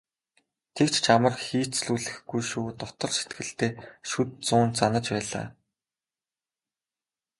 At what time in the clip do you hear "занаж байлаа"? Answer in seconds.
4.79-5.47